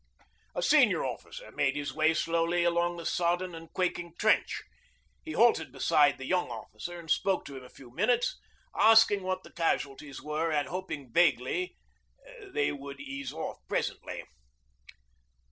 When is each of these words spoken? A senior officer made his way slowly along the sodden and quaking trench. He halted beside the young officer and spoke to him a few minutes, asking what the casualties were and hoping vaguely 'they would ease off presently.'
A 0.55 0.63
senior 0.63 1.05
officer 1.05 1.51
made 1.51 1.75
his 1.75 1.93
way 1.93 2.15
slowly 2.15 2.63
along 2.63 2.97
the 2.97 3.05
sodden 3.05 3.53
and 3.53 3.71
quaking 3.71 4.15
trench. 4.17 4.63
He 5.23 5.33
halted 5.33 5.71
beside 5.71 6.17
the 6.17 6.25
young 6.25 6.49
officer 6.49 6.97
and 6.99 7.07
spoke 7.07 7.45
to 7.45 7.55
him 7.55 7.63
a 7.63 7.69
few 7.69 7.93
minutes, 7.93 8.39
asking 8.75 9.21
what 9.21 9.43
the 9.43 9.51
casualties 9.53 10.19
were 10.19 10.51
and 10.51 10.67
hoping 10.69 11.11
vaguely 11.13 11.77
'they 12.51 12.71
would 12.71 12.99
ease 12.99 13.31
off 13.31 13.59
presently.' 13.67 14.23